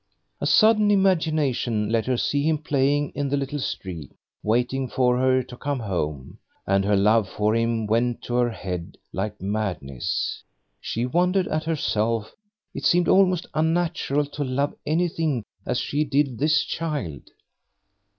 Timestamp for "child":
16.63-17.21